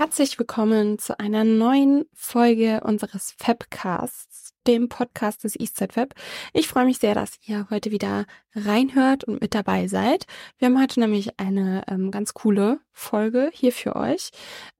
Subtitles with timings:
[0.00, 6.14] Herzlich willkommen zu einer neuen Folge unseres Fabcasts, dem Podcast des Eastside Fab.
[6.54, 8.24] Ich freue mich sehr, dass ihr heute wieder
[8.54, 10.24] reinhört und mit dabei seid.
[10.56, 14.30] Wir haben heute nämlich eine ähm, ganz coole Folge hier für euch.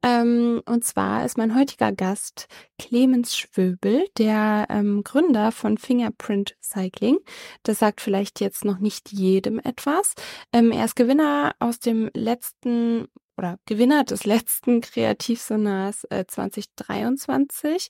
[0.02, 2.46] Ähm, und zwar ist mein heutiger Gast
[2.78, 7.18] Clemens Schwöbel, der ähm, Gründer von Fingerprint Cycling.
[7.62, 10.14] Das sagt vielleicht jetzt noch nicht jedem etwas.
[10.54, 13.06] Ähm, er ist Gewinner aus dem letzten
[13.40, 17.88] oder Gewinner des letzten Kreativsonars äh, 2023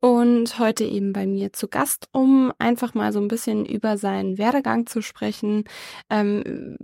[0.00, 4.38] und heute eben bei mir zu Gast, um einfach mal so ein bisschen über seinen
[4.38, 5.64] Werdegang zu sprechen,
[6.08, 6.78] ähm,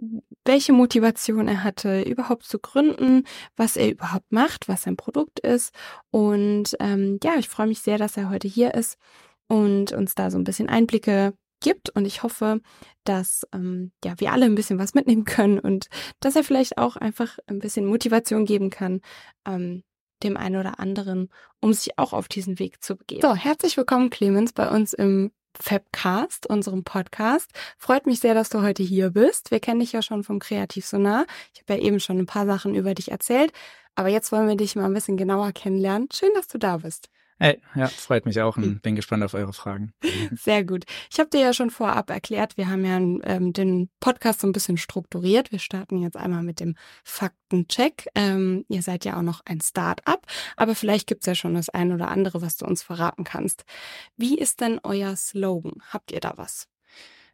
[0.45, 3.25] welche Motivation er hatte, überhaupt zu gründen,
[3.57, 5.73] was er überhaupt macht, was sein Produkt ist.
[6.11, 8.99] Und ähm, ja, ich freue mich sehr, dass er heute hier ist
[9.49, 11.91] und uns da so ein bisschen Einblicke gibt.
[11.91, 12.61] Und ich hoffe,
[13.05, 15.89] dass ähm, ja, wir alle ein bisschen was mitnehmen können und
[16.21, 19.01] dass er vielleicht auch einfach ein bisschen Motivation geben kann,
[19.47, 19.83] ähm,
[20.23, 21.29] dem einen oder anderen,
[21.61, 23.23] um sich auch auf diesen Weg zu begeben.
[23.23, 27.51] So, herzlich willkommen, Clemens, bei uns im Fabcast, unserem Podcast.
[27.79, 29.51] Freut mich sehr, dass du heute hier bist.
[29.51, 31.27] Wir kennen dich ja schon vom Kreativsonar.
[31.55, 33.53] Ich habe ja eben schon ein paar Sachen über dich erzählt,
[33.95, 36.09] aber jetzt wollen wir dich mal ein bisschen genauer kennenlernen.
[36.13, 37.09] Schön, dass du da bist.
[37.39, 39.93] Hey, ja, freut mich auch und bin gespannt auf eure Fragen.
[40.37, 40.85] Sehr gut.
[41.11, 44.53] Ich habe dir ja schon vorab erklärt, wir haben ja ähm, den Podcast so ein
[44.53, 45.51] bisschen strukturiert.
[45.51, 48.09] Wir starten jetzt einmal mit dem Faktencheck.
[48.15, 51.93] Ähm, ihr seid ja auch noch ein Start-up, aber vielleicht gibt's ja schon das ein
[51.93, 53.65] oder andere, was du uns verraten kannst.
[54.17, 55.75] Wie ist denn euer Slogan?
[55.91, 56.69] Habt ihr da was?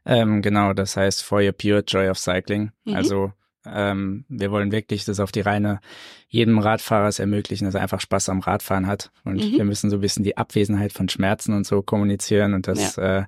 [0.06, 2.72] Ähm, genau, das heißt For Your Pure Joy of Cycling.
[2.84, 2.94] Mhm.
[2.96, 3.32] Also
[3.66, 5.80] ähm, wir wollen wirklich das auf die reine
[6.28, 9.10] jedem Radfahrer ermöglichen, dass er einfach Spaß am Radfahren hat.
[9.24, 9.52] Und mhm.
[9.52, 12.54] wir müssen so ein bisschen die Abwesenheit von Schmerzen und so kommunizieren.
[12.54, 13.20] Und das ja.
[13.20, 13.24] äh,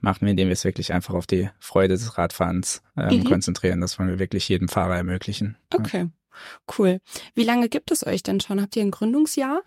[0.00, 3.24] machen wir, indem wir es wirklich einfach auf die Freude des Radfahrens ähm, mhm.
[3.24, 3.80] konzentrieren.
[3.80, 5.56] Das wollen wir wirklich jedem Fahrer ermöglichen.
[5.72, 6.08] Okay.
[6.78, 7.00] Cool.
[7.34, 8.60] Wie lange gibt es euch denn schon?
[8.60, 9.62] Habt ihr ein Gründungsjahr?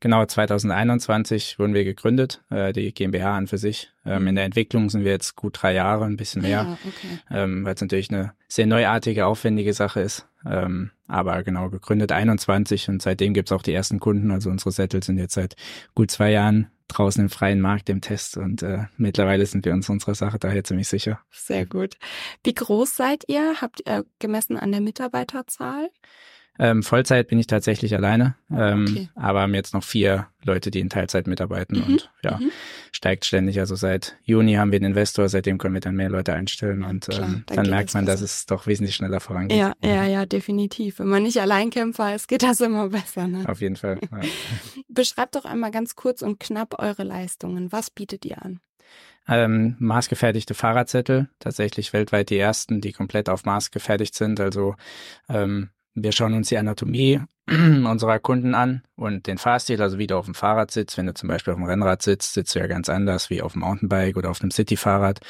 [0.00, 3.90] Genau, 2021 wurden wir gegründet, äh, die GmbH an für sich.
[4.04, 7.18] Ähm, in der Entwicklung sind wir jetzt gut drei Jahre, ein bisschen mehr, ja, okay.
[7.30, 10.28] ähm, weil es natürlich eine sehr neuartige, aufwendige Sache ist.
[10.44, 14.30] Ähm, aber genau, gegründet 21 und seitdem gibt's auch die ersten Kunden.
[14.30, 15.56] Also unsere Sättel sind jetzt seit
[15.94, 19.88] gut zwei Jahren draußen im freien Markt im Test und äh, mittlerweile sind wir uns
[19.88, 21.20] unserer Sache daher ziemlich sicher.
[21.30, 21.96] Sehr gut.
[22.44, 23.60] Wie groß seid ihr?
[23.60, 25.90] Habt ihr gemessen an der Mitarbeiterzahl?
[26.58, 29.08] Ähm, Vollzeit bin ich tatsächlich alleine, ähm, okay.
[29.14, 31.84] aber haben jetzt noch vier Leute, die in Teilzeit mitarbeiten mhm.
[31.84, 32.50] und ja, mhm.
[32.92, 33.58] steigt ständig.
[33.58, 37.06] Also seit Juni haben wir einen Investor, seitdem können wir dann mehr Leute einstellen und
[37.06, 39.58] Klar, ähm, dann, dann merkt man, dass es doch wesentlich schneller vorangeht.
[39.58, 40.98] Ja, ja, ja, definitiv.
[40.98, 43.26] Wenn man nicht Alleinkämpfer ist, geht das immer besser.
[43.26, 43.44] Ne?
[43.48, 43.98] Auf jeden Fall.
[44.02, 44.20] Ja.
[44.88, 47.72] Beschreibt doch einmal ganz kurz und knapp eure Leistungen.
[47.72, 48.60] Was bietet ihr an?
[49.28, 54.40] ähm, maßgefertigte Fahrradzettel, tatsächlich weltweit die ersten, die komplett auf Maß gefertigt sind.
[54.40, 54.76] Also
[55.28, 60.16] ähm, wir schauen uns die Anatomie unserer Kunden an und den Fahrstil, also wie du
[60.16, 60.98] auf dem Fahrrad sitzt.
[60.98, 63.52] Wenn du zum Beispiel auf dem Rennrad sitzt, sitzt du ja ganz anders wie auf
[63.52, 65.20] dem Mountainbike oder auf einem Cityfahrrad.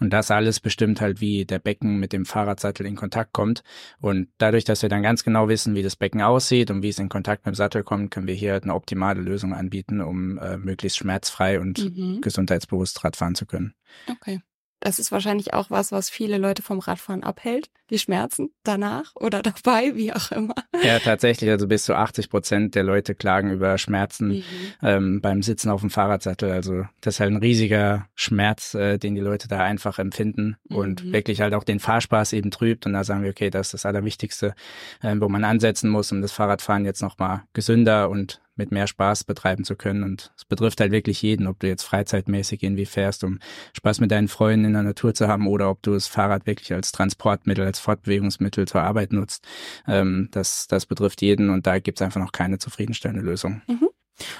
[0.00, 3.62] Und das alles bestimmt halt, wie der Becken mit dem Fahrradsattel in Kontakt kommt.
[4.00, 6.98] Und dadurch, dass wir dann ganz genau wissen, wie das Becken aussieht und wie es
[6.98, 10.38] in Kontakt mit dem Sattel kommt, können wir hier halt eine optimale Lösung anbieten, um
[10.38, 12.20] äh, möglichst schmerzfrei und mhm.
[12.20, 13.74] gesundheitsbewusst Radfahren zu können.
[14.08, 14.40] Okay.
[14.84, 17.70] Das ist wahrscheinlich auch was, was viele Leute vom Radfahren abhält.
[17.88, 20.54] Die Schmerzen danach oder dabei, wie auch immer.
[20.82, 21.48] Ja, tatsächlich.
[21.48, 24.44] Also bis zu 80 Prozent der Leute klagen über Schmerzen mhm.
[24.82, 26.50] ähm, beim Sitzen auf dem Fahrradsattel.
[26.50, 31.02] Also das ist halt ein riesiger Schmerz, äh, den die Leute da einfach empfinden und
[31.02, 31.12] mhm.
[31.14, 32.84] wirklich halt auch den Fahrspaß eben trübt.
[32.84, 34.54] Und da sagen wir, okay, das ist das Allerwichtigste,
[35.00, 39.24] äh, wo man ansetzen muss, um das Fahrradfahren jetzt nochmal gesünder und mit mehr Spaß
[39.24, 40.02] betreiben zu können.
[40.02, 43.38] Und es betrifft halt wirklich jeden, ob du jetzt freizeitmäßig irgendwie fährst, um
[43.74, 46.72] Spaß mit deinen Freunden in der Natur zu haben oder ob du das Fahrrad wirklich
[46.72, 49.46] als Transportmittel, als Fortbewegungsmittel zur Arbeit nutzt.
[49.86, 53.62] Ähm, das, das betrifft jeden und da gibt es einfach noch keine zufriedenstellende Lösung.
[53.66, 53.88] Mhm.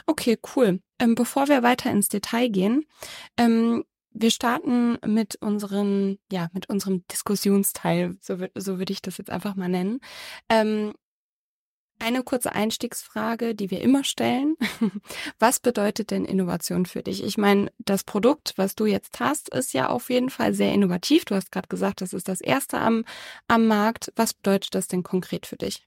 [0.06, 0.80] Okay, cool.
[1.00, 2.86] Ähm, bevor wir weiter ins Detail gehen,
[3.36, 9.30] ähm, wir starten mit unseren, ja, mit unserem Diskussionsteil, so, so würde ich das jetzt
[9.30, 9.98] einfach mal nennen.
[10.48, 10.94] Ähm,
[11.98, 14.56] eine kurze Einstiegsfrage, die wir immer stellen.
[15.38, 17.24] Was bedeutet denn Innovation für dich?
[17.24, 21.24] Ich meine, das Produkt, was du jetzt hast, ist ja auf jeden Fall sehr innovativ.
[21.24, 23.04] Du hast gerade gesagt, das ist das erste am,
[23.48, 24.12] am Markt.
[24.16, 25.86] Was bedeutet das denn konkret für dich?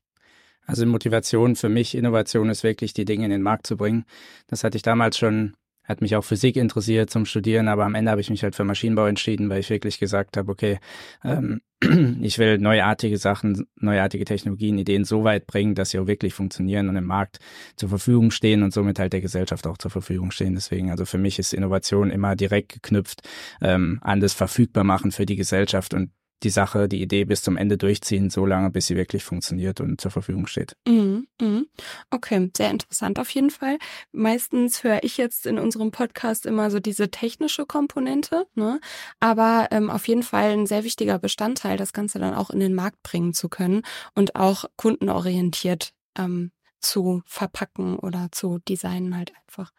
[0.65, 4.06] Also Motivation für mich, Innovation ist wirklich, die Dinge in den Markt zu bringen.
[4.48, 5.56] Das hatte ich damals schon
[5.88, 8.63] hat mich auch Physik interessiert zum Studieren, aber am Ende habe ich mich halt für
[8.63, 10.80] Maschinenbau entschieden, weil ich wirklich gesagt habe, okay,
[11.24, 11.62] ähm,
[12.22, 16.89] ich will neuartige Sachen, neuartige Technologien, Ideen so weit bringen, dass sie auch wirklich funktionieren
[16.89, 17.39] und im Markt
[17.75, 20.56] zur Verfügung stehen und somit halt der Gesellschaft auch zur Verfügung stehen.
[20.56, 23.22] Deswegen, also für mich ist Innovation immer direkt geknüpft
[23.62, 26.12] ähm, an das Verfügbarmachen für die Gesellschaft und
[26.44, 30.00] die Sache, die Idee bis zum Ende durchziehen, so lange, bis sie wirklich funktioniert und
[30.00, 30.75] zur Verfügung steht.
[30.88, 31.63] Mhm, mh.
[32.12, 33.78] Okay, sehr interessant auf jeden Fall.
[34.12, 38.80] Meistens höre ich jetzt in unserem Podcast immer so diese technische Komponente, ne?
[39.19, 42.75] aber ähm, auf jeden Fall ein sehr wichtiger Bestandteil, das Ganze dann auch in den
[42.75, 43.81] Markt bringen zu können
[44.13, 49.72] und auch kundenorientiert ähm, zu verpacken oder zu designen halt einfach.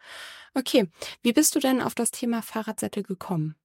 [0.53, 0.87] Okay,
[1.21, 3.55] wie bist du denn auf das Thema Fahrradsättel gekommen?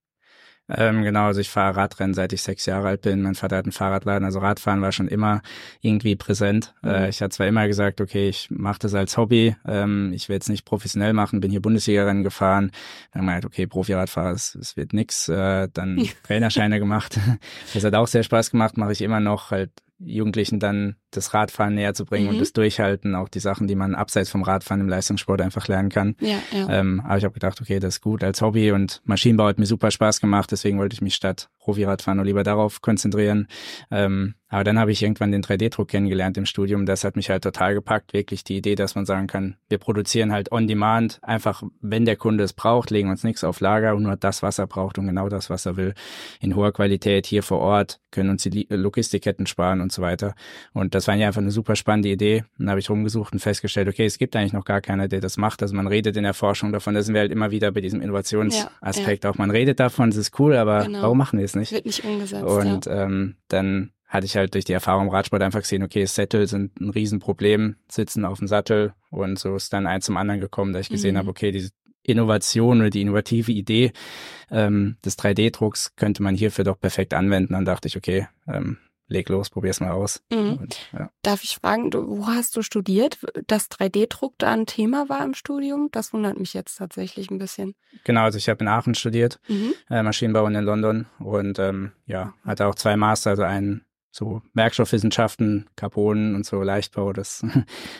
[0.67, 3.21] Ähm, genau, also ich fahre Radrennen, seit ich sechs Jahre alt bin.
[3.21, 5.41] Mein Vater hat einen Fahrradladen, also Radfahren war schon immer
[5.81, 6.73] irgendwie präsent.
[6.81, 6.89] Mhm.
[6.89, 10.37] Äh, ich hatte zwar immer gesagt, okay, ich mache das als Hobby, ähm, ich will
[10.37, 12.71] es nicht professionell machen, bin hier Bundesliga-Rennen gefahren.
[13.13, 15.29] Dann halt, okay, Profi-Radfahrer, es, es wird nix.
[15.29, 17.19] Äh, dann Trainerscheine gemacht.
[17.73, 19.69] Das hat auch sehr Spaß gemacht, mache ich immer noch, halt
[19.99, 22.31] Jugendlichen dann das Radfahren näher zu bringen mhm.
[22.33, 25.89] und das Durchhalten, auch die Sachen, die man abseits vom Radfahren im Leistungssport einfach lernen
[25.89, 26.15] kann.
[26.19, 26.69] Ja, ja.
[26.69, 29.65] Ähm, aber ich habe gedacht, okay, das ist gut als Hobby und Maschinenbau hat mir
[29.65, 33.47] super Spaß gemacht, deswegen wollte ich mich statt Profi-Radfahren nur lieber darauf konzentrieren.
[33.91, 36.85] Ähm, aber dann habe ich irgendwann den 3D-Druck kennengelernt im Studium.
[36.85, 38.13] Das hat mich halt total gepackt.
[38.13, 41.19] Wirklich die Idee, dass man sagen kann, wir produzieren halt on demand.
[41.23, 44.59] Einfach, wenn der Kunde es braucht, legen uns nichts auf Lager und nur das, was
[44.59, 45.93] er braucht und genau das, was er will.
[46.39, 50.35] In hoher Qualität hier vor Ort, können uns die Logistikketten sparen und so weiter.
[50.71, 52.45] Und das war ja einfach eine super spannende Idee.
[52.57, 55.35] Dann habe ich rumgesucht und festgestellt, okay, es gibt eigentlich noch gar keiner, der das
[55.35, 55.61] macht.
[55.61, 56.93] Also man redet in der Forschung davon.
[56.93, 59.33] Da sind wir halt immer wieder bei diesem Innovationsaspekt ja, ja.
[59.33, 59.37] auch.
[59.37, 61.01] Man redet davon, es ist cool, aber genau.
[61.01, 61.71] warum machen wir es nicht.
[61.71, 62.43] Wird nicht umgesetzt.
[62.43, 63.03] Und ja.
[63.03, 66.79] ähm, dann hatte ich halt durch die Erfahrung im Radsport einfach gesehen, okay, Sättel sind
[66.79, 70.79] ein Riesenproblem, sitzen auf dem Sattel und so ist dann eins zum anderen gekommen, da
[70.79, 71.19] ich gesehen mhm.
[71.19, 71.71] habe, okay, diese
[72.03, 73.91] Innovation oder die innovative Idee
[74.51, 77.53] ähm, des 3D-Drucks könnte man hierfür doch perfekt anwenden.
[77.53, 80.21] Dann dachte ich, okay, ähm, leg los, probier's mal aus.
[80.31, 80.53] Mhm.
[80.53, 81.09] Und, ja.
[81.21, 83.19] Darf ich fragen, du, wo hast du studiert?
[83.47, 85.89] Dass 3D-Druck da ein Thema war im Studium?
[85.91, 87.75] Das wundert mich jetzt tatsächlich ein bisschen.
[88.03, 89.73] Genau, also ich habe in Aachen studiert, mhm.
[89.89, 93.85] äh, Maschinenbau und in London und ähm, ja, hatte auch zwei Master, also einen
[94.15, 97.45] so Werkstoffwissenschaften, Carbon und so Leichtbau, das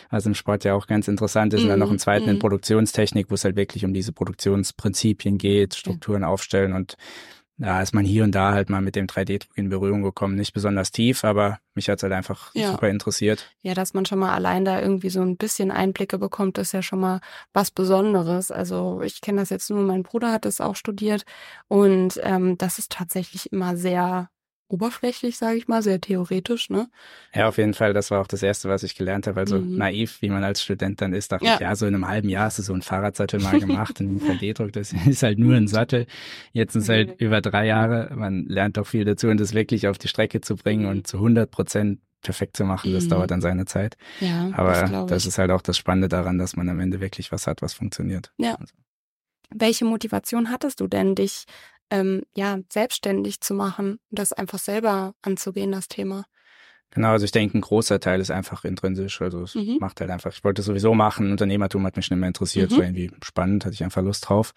[0.08, 1.62] was im Sport ja auch ganz interessant ist.
[1.62, 2.30] Und dann noch einen zweiten mm.
[2.30, 2.40] in mhm.
[2.40, 6.28] Produktionstechnik, wo es halt wirklich um diese Produktionsprinzipien geht, Strukturen ja.
[6.28, 6.96] aufstellen und
[7.58, 10.36] da ist man hier und da halt mal mit dem 3D-Druck in Berührung gekommen.
[10.36, 12.70] Nicht besonders tief, aber mich hat's halt einfach ja.
[12.70, 13.50] super interessiert.
[13.62, 16.82] Ja, dass man schon mal allein da irgendwie so ein bisschen Einblicke bekommt, ist ja
[16.82, 17.20] schon mal
[17.54, 18.50] was Besonderes.
[18.50, 21.24] Also ich kenne das jetzt nur, mein Bruder hat es auch studiert
[21.68, 24.28] und ähm, das ist tatsächlich immer sehr
[24.68, 26.88] oberflächlich, sage ich mal, sehr theoretisch, ne?
[27.34, 27.92] Ja, auf jeden Fall.
[27.92, 29.38] Das war auch das Erste, was ich gelernt habe.
[29.40, 29.76] Also mhm.
[29.76, 31.54] naiv, wie man als Student dann ist, dachte ja.
[31.54, 34.22] ich, ja, so in einem halben Jahr hast du so einen Fahrradsattel mal gemacht und
[34.24, 36.06] 3D-Druck, das ist halt nur ein Sattel.
[36.52, 37.26] Jetzt sind es halt mhm.
[37.26, 38.12] über drei Jahre.
[38.14, 40.90] Man lernt doch viel dazu und das wirklich auf die Strecke zu bringen mhm.
[40.90, 43.10] und zu 100 Prozent perfekt zu machen, das mhm.
[43.10, 43.96] dauert dann seine Zeit.
[44.20, 47.30] Ja, Aber das, das, ist halt auch das Spannende daran, dass man am Ende wirklich
[47.30, 48.32] was hat, was funktioniert.
[48.36, 48.56] Ja.
[48.56, 48.74] Also.
[49.54, 51.44] Welche Motivation hattest du denn, dich
[51.90, 56.24] ähm, ja, selbstständig zu machen, das einfach selber anzugehen, das Thema.
[56.90, 59.20] Genau, also ich denke, ein großer Teil ist einfach intrinsisch.
[59.20, 59.78] Also es mhm.
[59.80, 62.76] macht halt einfach, ich wollte es sowieso machen, Unternehmertum hat mich schon immer interessiert, mhm.
[62.76, 64.52] war irgendwie spannend, hatte ich einfach Lust drauf.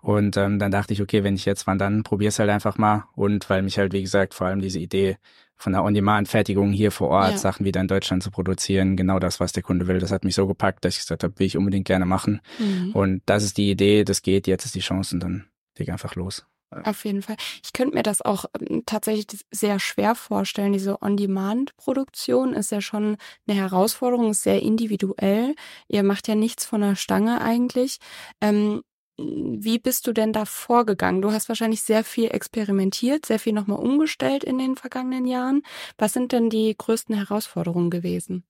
[0.00, 3.06] Und ähm, dann dachte ich, okay, wenn ich jetzt wann dann, probier's halt einfach mal.
[3.14, 5.16] Und weil mich halt, wie gesagt, vor allem diese Idee
[5.56, 7.38] von der On-Demand-Fertigung hier vor Ort, ja.
[7.38, 10.34] Sachen wieder in Deutschland zu produzieren, genau das, was der Kunde will, das hat mich
[10.34, 12.40] so gepackt, dass ich gesagt habe, will ich unbedingt gerne machen.
[12.58, 12.92] Mhm.
[12.92, 15.46] Und das ist die Idee, das geht, jetzt ist die Chance und dann
[15.76, 16.46] leg einfach los.
[16.84, 17.36] Auf jeden Fall.
[17.64, 20.72] Ich könnte mir das auch ähm, tatsächlich sehr schwer vorstellen.
[20.72, 25.54] Diese On-Demand-Produktion ist ja schon eine Herausforderung, ist sehr individuell.
[25.88, 27.98] Ihr macht ja nichts von der Stange eigentlich.
[28.40, 28.82] Ähm,
[29.18, 31.20] wie bist du denn da vorgegangen?
[31.22, 35.62] Du hast wahrscheinlich sehr viel experimentiert, sehr viel nochmal umgestellt in den vergangenen Jahren.
[35.98, 38.44] Was sind denn die größten Herausforderungen gewesen?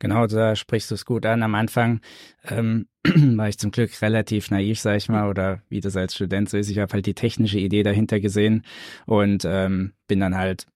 [0.00, 1.42] Genau, da sprichst du es gut an.
[1.42, 2.00] Am Anfang
[2.44, 6.50] ähm, war ich zum Glück relativ naiv, sag ich mal, oder wie das als Student
[6.50, 6.68] so ist.
[6.70, 8.64] Ich habe halt die technische Idee dahinter gesehen
[9.06, 10.66] und ähm, bin dann halt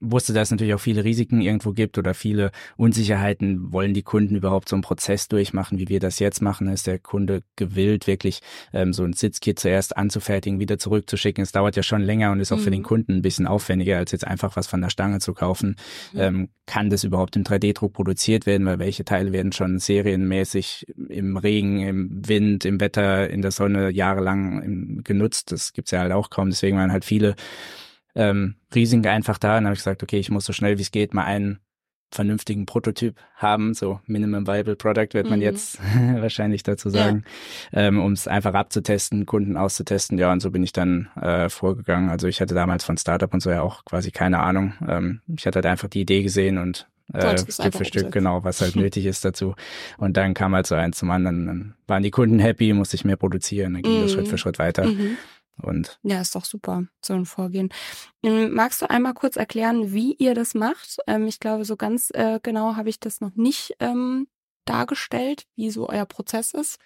[0.00, 3.72] wusste, dass es natürlich auch viele Risiken irgendwo gibt oder viele Unsicherheiten.
[3.72, 6.68] Wollen die Kunden überhaupt so einen Prozess durchmachen, wie wir das jetzt machen?
[6.68, 8.40] Ist der Kunde gewillt, wirklich
[8.72, 11.42] ähm, so ein Sitzkit zuerst anzufertigen, wieder zurückzuschicken?
[11.42, 12.62] Es dauert ja schon länger und ist auch mhm.
[12.62, 12.86] für den mhm.
[12.86, 15.76] Kunden ein bisschen aufwendiger, als jetzt einfach was von der Stange zu kaufen.
[16.12, 16.20] Mhm.
[16.20, 18.66] Ähm, kann das überhaupt im 3D-Druck produziert werden?
[18.66, 23.90] Weil welche Teile werden schon serienmäßig im Regen, im Wind, im Wetter, in der Sonne
[23.90, 25.52] jahrelang genutzt?
[25.52, 26.50] Das gibt's ja halt auch kaum.
[26.50, 27.36] Deswegen waren halt viele
[28.16, 29.50] ähm, Risiken einfach da.
[29.50, 31.60] Und dann habe ich gesagt, okay, ich muss so schnell wie es geht mal einen
[32.10, 35.44] vernünftigen Prototyp haben, so Minimum Viable Product wird man mhm.
[35.44, 35.78] jetzt
[36.14, 37.24] wahrscheinlich dazu sagen,
[37.72, 37.82] ja.
[37.82, 40.18] ähm, um es einfach abzutesten, Kunden auszutesten.
[40.18, 42.08] Ja, und so bin ich dann äh, vorgegangen.
[42.08, 44.74] Also ich hatte damals von Startup und so ja auch quasi keine Ahnung.
[44.88, 48.60] Ähm, ich hatte halt einfach die Idee gesehen und äh, Stück für Stück, genau, was
[48.60, 49.54] halt nötig ist dazu.
[49.98, 51.46] Und dann kam halt so eins zum anderen.
[51.46, 54.02] Dann waren die Kunden happy, musste ich mehr produzieren, dann ging mhm.
[54.02, 54.86] das Schritt für Schritt weiter.
[54.86, 55.16] Mhm.
[55.62, 57.70] Und ja, ist doch super, so ein Vorgehen.
[58.22, 60.98] Ähm, magst du einmal kurz erklären, wie ihr das macht?
[61.06, 64.26] Ähm, ich glaube, so ganz äh, genau habe ich das noch nicht ähm,
[64.66, 66.78] dargestellt, wie so euer Prozess ist.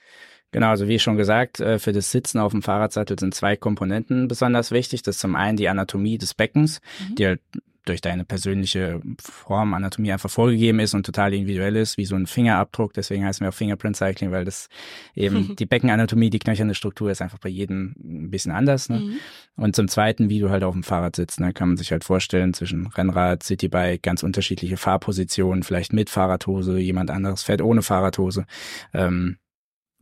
[0.53, 4.29] Genau, also wie schon gesagt, äh, für das Sitzen auf dem Fahrradsattel sind zwei Komponenten
[4.29, 5.03] besonders wichtig.
[5.03, 7.15] Das ist zum einen die Anatomie des Beckens, mhm.
[7.15, 7.41] die halt
[7.85, 12.27] durch deine persönliche Form, Anatomie einfach vorgegeben ist und total individuell ist, wie so ein
[12.27, 12.93] Fingerabdruck.
[12.93, 14.69] Deswegen heißen wir auch Fingerprint Cycling, weil das
[15.15, 18.89] eben die Beckenanatomie, die knöcherne Struktur ist einfach bei jedem ein bisschen anders.
[18.89, 19.01] Ne?
[19.01, 19.17] Mhm.
[19.57, 22.05] Und zum Zweiten, wie du halt auf dem Fahrrad sitzt, ne, kann man sich halt
[22.05, 28.47] vorstellen, zwischen Rennrad, Citybike, ganz unterschiedliche Fahrpositionen, vielleicht mit Fahrradhose, jemand anderes fährt ohne Fahrradhose.
[28.93, 29.39] Ähm,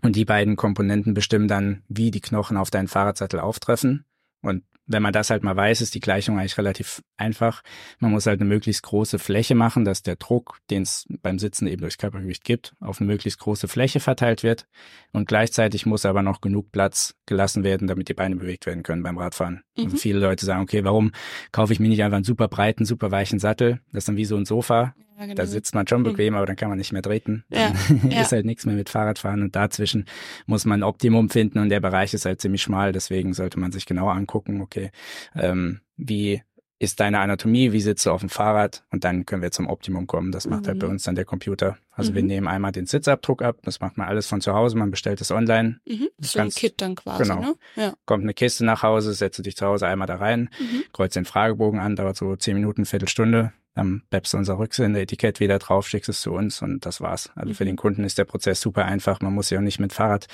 [0.02, 4.04] und die beiden Komponenten bestimmen dann, wie die Knochen auf deinen Fahrradsattel auftreffen.
[4.42, 7.62] Und wenn man das halt mal weiß, ist die Gleichung eigentlich relativ einfach.
[8.00, 11.66] Man muss halt eine möglichst große Fläche machen, dass der Druck, den es beim Sitzen
[11.66, 14.66] eben durchs Körpergewicht gibt, auf eine möglichst große Fläche verteilt wird.
[15.12, 19.02] Und gleichzeitig muss aber noch genug Platz gelassen werden, damit die Beine bewegt werden können
[19.02, 19.62] beim Radfahren.
[19.78, 19.85] Mhm.
[19.85, 21.12] Und viele Leute sagen, okay, warum
[21.52, 23.80] kaufe ich mir nicht einfach einen super breiten, super weichen Sattel?
[23.92, 24.94] Das ist dann wie so ein Sofa.
[25.18, 25.35] Ja, genau.
[25.35, 26.04] Da sitzt man schon mhm.
[26.04, 27.44] bequem, aber dann kann man nicht mehr treten.
[27.50, 27.73] Ja.
[28.08, 28.23] ja.
[28.23, 30.06] ist halt nichts mehr mit Fahrradfahren und dazwischen
[30.47, 32.92] muss man ein Optimum finden und der Bereich ist halt ziemlich schmal.
[32.92, 34.90] Deswegen sollte man sich genau angucken, okay,
[35.35, 36.42] ähm, wie
[36.78, 40.06] ist deine Anatomie, wie sitzt du auf dem Fahrrad und dann können wir zum Optimum
[40.06, 40.30] kommen.
[40.30, 40.68] Das macht mhm.
[40.68, 40.92] halt bei mhm.
[40.92, 41.76] uns dann der Computer.
[41.99, 42.14] Also mhm.
[42.14, 45.21] wir nehmen einmal den Sitzabdruck ab, das macht man alles von zu Hause, man bestellt
[45.21, 45.81] es online.
[45.85, 46.09] Mhm.
[46.21, 47.40] So ein Kit dann quasi, genau.
[47.40, 47.55] ne?
[47.75, 47.95] Ja.
[48.07, 50.85] Kommt eine Kiste nach Hause, setzt du dich zu Hause einmal da rein, mhm.
[50.93, 55.58] kreuzt den Fragebogen an, dauert so zehn Minuten, Viertelstunde, dann babst du unser Rücksende-Etikett wieder
[55.58, 57.30] drauf, schickst es zu uns und das war's.
[57.37, 57.68] Also für mhm.
[57.68, 59.20] den Kunden ist der Prozess super einfach.
[59.20, 60.26] Man muss ja auch nicht mit Fahrrad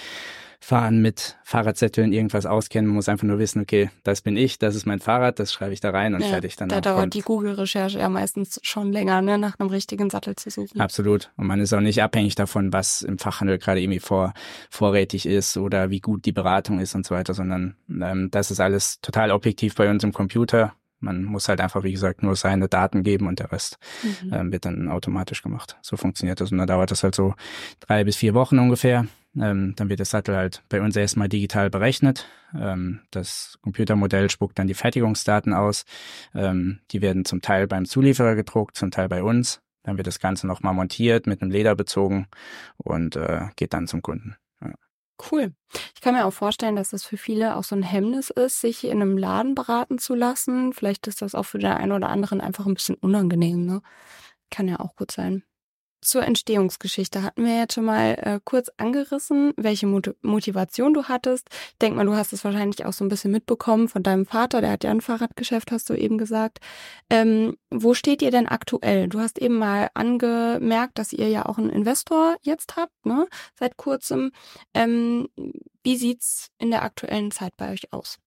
[0.61, 2.89] fahren, mit Fahrradzetteln irgendwas auskennen.
[2.89, 5.75] Man muss einfach nur wissen, okay, das bin ich, das ist mein Fahrrad, das schreibe
[5.75, 6.71] ich da rein und ja, fertig dann.
[6.71, 10.81] Da dauert die Google-Recherche ja meistens schon länger, ne, nach einem richtigen Sattel zu suchen.
[10.81, 11.31] Absolut.
[11.37, 14.33] Und man ist auch nicht abhängig davon, was im Fachhandel gerade irgendwie vor,
[14.71, 18.61] vorrätig ist oder wie gut die Beratung ist und so weiter, sondern ähm, das ist
[18.61, 22.69] alles total objektiv bei uns im Computer man muss halt einfach, wie gesagt, nur seine
[22.69, 24.33] Daten geben und der Rest mhm.
[24.33, 25.77] ähm, wird dann automatisch gemacht.
[25.83, 26.51] So funktioniert das.
[26.51, 27.35] Und dann dauert das halt so
[27.81, 29.07] drei bis vier Wochen ungefähr.
[29.37, 32.27] Ähm, dann wird der Sattel halt bei uns erstmal digital berechnet.
[32.57, 35.85] Ähm, das Computermodell spuckt dann die Fertigungsdaten aus.
[36.35, 39.61] Ähm, die werden zum Teil beim Zulieferer gedruckt, zum Teil bei uns.
[39.83, 42.27] Dann wird das Ganze nochmal montiert, mit einem Leder bezogen
[42.77, 44.37] und äh, geht dann zum Kunden.
[45.31, 45.55] Cool.
[45.95, 48.85] Ich kann mir auch vorstellen, dass das für viele auch so ein Hemmnis ist, sich
[48.85, 50.73] in einem Laden beraten zu lassen.
[50.73, 53.65] Vielleicht ist das auch für den einen oder anderen einfach ein bisschen unangenehm.
[53.65, 53.81] Ne?
[54.51, 55.45] Kann ja auch gut sein
[56.05, 61.49] zur Entstehungsgeschichte hatten wir jetzt schon mal äh, kurz angerissen, welche Mot Motivation du hattest.
[61.51, 64.61] Ich denke mal, du hast es wahrscheinlich auch so ein bisschen mitbekommen von deinem Vater,
[64.61, 66.59] der hat ja ein Fahrradgeschäft, hast du eben gesagt.
[67.11, 69.09] Ähm, wo steht ihr denn aktuell?
[69.09, 73.27] Du hast eben mal angemerkt, dass ihr ja auch einen Investor jetzt habt, ne?
[73.59, 74.31] Seit kurzem.
[74.75, 75.29] Ähm,
[75.83, 78.19] wie sieht's in der aktuellen Zeit bei euch aus?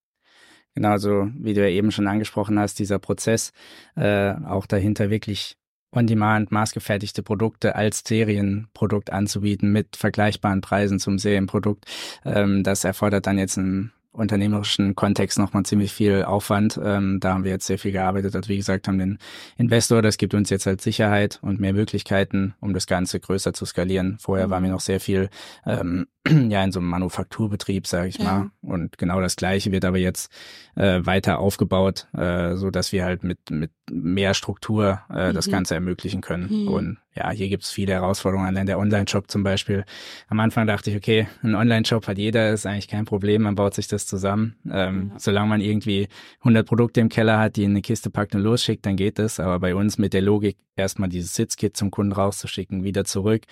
[0.78, 3.52] Genau, also wie du ja eben schon angesprochen hast, dieser Prozess,
[3.96, 5.58] äh, auch dahinter wirklich
[5.92, 11.86] On-Demand maßgefertigte Produkte als Serienprodukt anzubieten mit vergleichbaren Preisen zum Serienprodukt.
[12.26, 16.80] Ähm, das erfordert dann jetzt einen unternehmerischen Kontext nochmal ziemlich viel Aufwand.
[16.84, 18.36] Ähm, da haben wir jetzt sehr viel gearbeitet.
[18.36, 19.20] Also wie gesagt, haben den
[19.58, 23.66] Investor, das gibt uns jetzt halt Sicherheit und mehr Möglichkeiten, um das Ganze größer zu
[23.66, 24.18] skalieren.
[24.20, 24.52] Vorher mhm.
[24.52, 25.30] waren wir noch sehr viel
[25.66, 26.08] ähm,
[26.50, 28.24] ja in so einem Manufakturbetrieb, sage ich ja.
[28.24, 28.52] mal.
[28.62, 30.32] Und genau das Gleiche wird aber jetzt
[30.76, 35.34] äh, weiter aufgebaut, äh, so dass wir halt mit mit mehr Struktur äh, mhm.
[35.36, 36.64] das Ganze ermöglichen können.
[36.64, 36.68] Mhm.
[36.68, 38.48] Und ja, hier gibt's viele Herausforderungen.
[38.48, 39.84] Allein der Online-Shop zum Beispiel.
[40.28, 43.44] Am Anfang dachte ich, okay, ein Online-Shop hat jeder, ist eigentlich kein Problem.
[43.44, 44.56] Man baut sich das zusammen.
[44.72, 45.20] Ähm, ja.
[45.20, 46.08] Solange man irgendwie
[46.40, 49.40] 100 Produkte im Keller hat, die in eine Kiste packt und losschickt, dann geht es.
[49.40, 53.44] Aber bei uns mit der Logik, erstmal dieses Sitzkit zum Kunden rauszuschicken, wieder zurück,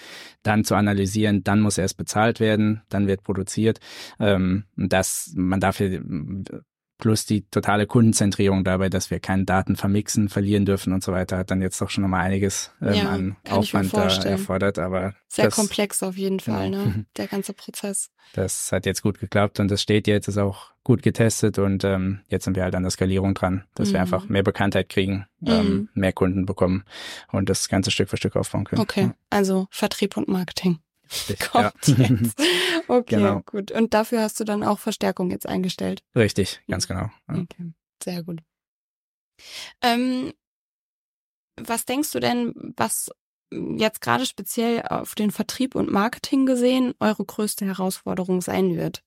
[0.44, 3.80] dann zu analysieren, dann muss erst bezahlt werden, dann wird produziert.
[4.20, 6.02] Ähm, das, man darf hier
[6.98, 11.38] plus die totale Kundenzentrierung dabei, dass wir keine Daten vermixen, verlieren dürfen und so weiter,
[11.38, 14.80] hat dann jetzt doch schon nochmal einiges ähm, ja, an Aufwand da erfordert.
[14.80, 16.86] Aber sehr das, komplex auf jeden Fall, ja.
[16.86, 17.06] ne?
[17.18, 18.10] Der ganze Prozess.
[18.34, 22.22] Das hat jetzt gut geklappt und das steht jetzt, ist auch gut getestet und ähm,
[22.28, 23.94] jetzt sind wir halt an der Skalierung dran, dass mhm.
[23.94, 25.90] wir einfach mehr Bekanntheit kriegen, ähm, mhm.
[25.94, 26.84] mehr Kunden bekommen
[27.32, 28.82] und das Ganze Stück für Stück aufbauen können.
[28.82, 30.80] Okay, also Vertrieb und Marketing.
[31.52, 31.96] Kommt ja.
[31.96, 32.40] jetzt.
[32.88, 33.42] Okay, genau.
[33.42, 33.72] gut.
[33.72, 36.04] Und dafür hast du dann auch Verstärkung jetzt eingestellt.
[36.16, 37.10] Richtig, ganz genau.
[37.28, 37.40] Ja.
[37.40, 38.42] Okay, sehr gut.
[39.82, 40.34] Ähm,
[41.58, 43.10] was denkst du denn, was
[43.52, 49.04] jetzt gerade speziell auf den Vertrieb und Marketing gesehen eure größte Herausforderung sein wird?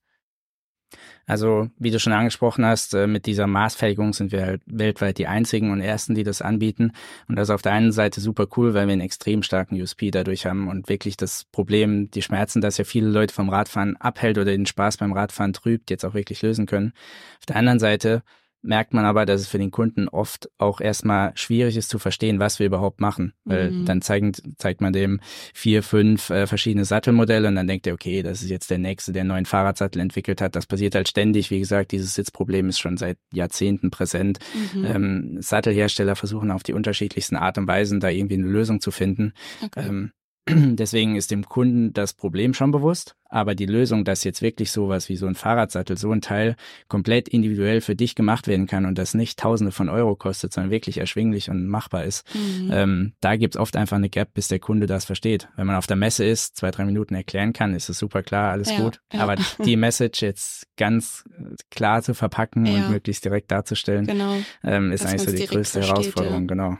[1.25, 5.27] Also, wie du schon angesprochen hast, äh, mit dieser Maßfertigung sind wir halt weltweit die
[5.27, 6.91] einzigen und ersten, die das anbieten.
[7.27, 10.09] Und das ist auf der einen Seite super cool, weil wir einen extrem starken USP
[10.09, 14.37] dadurch haben und wirklich das Problem, die Schmerzen, das ja viele Leute vom Radfahren abhält
[14.37, 16.93] oder den Spaß beim Radfahren trübt, jetzt auch wirklich lösen können.
[17.39, 18.23] Auf der anderen Seite
[18.61, 22.39] merkt man aber, dass es für den Kunden oft auch erstmal schwierig ist zu verstehen,
[22.39, 23.33] was wir überhaupt machen.
[23.45, 23.85] Weil mhm.
[23.85, 25.21] dann zeigt, zeigt man dem
[25.53, 29.11] vier, fünf äh, verschiedene Sattelmodelle und dann denkt er, okay, das ist jetzt der nächste,
[29.13, 30.55] der einen neuen Fahrradsattel entwickelt hat.
[30.55, 31.51] Das passiert halt ständig.
[31.51, 34.39] Wie gesagt, dieses Sitzproblem ist schon seit Jahrzehnten präsent.
[34.73, 34.85] Mhm.
[34.85, 39.33] Ähm, Sattelhersteller versuchen auf die unterschiedlichsten Art und Weisen da irgendwie eine Lösung zu finden.
[39.63, 39.87] Okay.
[39.87, 40.11] Ähm,
[40.75, 43.15] deswegen ist dem Kunden das Problem schon bewusst.
[43.29, 46.55] Aber die Lösung, dass jetzt wirklich sowas wie so ein Fahrradsattel, so ein Teil
[46.87, 50.71] komplett individuell für dich gemacht werden kann und das nicht Tausende von Euro kostet, sondern
[50.71, 52.71] wirklich erschwinglich und machbar ist, mhm.
[52.73, 55.47] ähm, da gibt's oft einfach eine Gap, bis der Kunde das versteht.
[55.55, 58.51] Wenn man auf der Messe ist, zwei, drei Minuten erklären kann, ist es super klar,
[58.51, 58.99] alles ja, gut.
[59.13, 59.21] Ja.
[59.21, 61.23] Aber die Message jetzt ganz
[61.69, 62.73] klar zu verpacken ja.
[62.73, 64.35] und möglichst direkt darzustellen, genau.
[64.63, 66.77] ähm, ist Dass eigentlich so die größte versteht, Herausforderung, genau.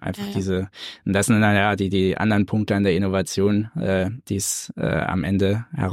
[0.00, 0.68] Einfach diese,
[1.04, 4.72] und das sind dann ja die, die anderen Punkte an der Innovation, äh, die es
[4.76, 5.87] äh, am Ende herausfordernd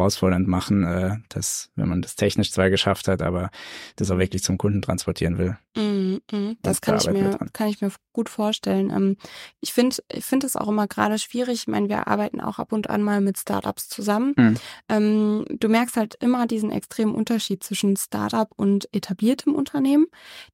[0.48, 3.50] machen, äh, dass, wenn man das technisch zwar geschafft hat, aber
[3.96, 5.58] das auch wirklich zum Kunden transportieren will.
[5.76, 8.90] Mm, mm, das kann ich, mir, kann ich mir gut vorstellen.
[8.90, 9.18] Ähm,
[9.62, 11.62] ich finde ich finde es auch immer gerade schwierig.
[11.62, 14.34] Ich meine, wir arbeiten auch ab und an mal mit Startups zusammen.
[14.38, 14.54] Mm.
[14.90, 20.08] Ähm, du merkst halt immer diesen extremen Unterschied zwischen Startup und etabliertem Unternehmen.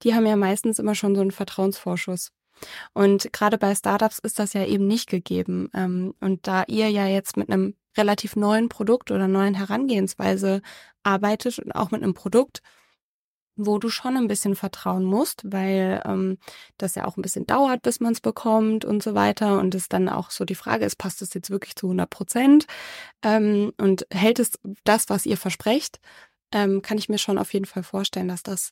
[0.03, 2.31] Die haben ja meistens immer schon so einen Vertrauensvorschuss.
[2.93, 5.69] Und gerade bei Startups ist das ja eben nicht gegeben.
[5.73, 10.61] Ähm, und da ihr ja jetzt mit einem relativ neuen Produkt oder neuen Herangehensweise
[11.03, 12.61] arbeitet und auch mit einem Produkt,
[13.55, 16.37] wo du schon ein bisschen vertrauen musst, weil ähm,
[16.77, 19.59] das ja auch ein bisschen dauert, bis man es bekommt und so weiter.
[19.59, 22.65] Und es dann auch so die Frage ist, passt es jetzt wirklich zu 100 Prozent
[23.23, 24.51] ähm, und hält es
[24.83, 25.99] das, was ihr versprecht?
[26.53, 28.71] Ähm, kann ich mir schon auf jeden Fall vorstellen, dass das